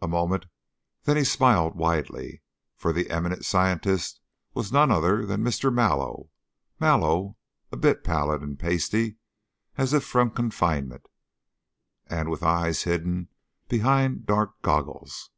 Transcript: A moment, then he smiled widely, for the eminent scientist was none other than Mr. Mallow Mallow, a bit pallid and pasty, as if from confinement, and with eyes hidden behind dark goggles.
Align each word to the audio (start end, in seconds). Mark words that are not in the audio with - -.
A 0.00 0.06
moment, 0.06 0.46
then 1.02 1.16
he 1.16 1.24
smiled 1.24 1.74
widely, 1.74 2.42
for 2.76 2.92
the 2.92 3.10
eminent 3.10 3.44
scientist 3.44 4.20
was 4.54 4.70
none 4.70 4.92
other 4.92 5.26
than 5.26 5.42
Mr. 5.42 5.74
Mallow 5.74 6.30
Mallow, 6.78 7.36
a 7.72 7.76
bit 7.76 8.04
pallid 8.04 8.40
and 8.40 8.56
pasty, 8.56 9.16
as 9.76 9.92
if 9.92 10.04
from 10.04 10.30
confinement, 10.30 11.06
and 12.06 12.28
with 12.30 12.44
eyes 12.44 12.84
hidden 12.84 13.30
behind 13.68 14.26
dark 14.26 14.62
goggles. 14.62 15.30